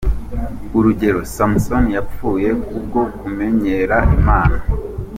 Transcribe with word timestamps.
Urugero, 0.77 1.19
Samusoni 1.35 1.89
yapfuye 1.97 2.49
ku 2.65 2.75
bwo 2.85 3.03
kumenyera 3.17 3.97
Imana:. 4.17 4.57